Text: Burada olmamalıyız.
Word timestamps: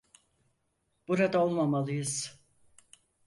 Burada 1.07 1.39
olmamalıyız. 1.39 2.39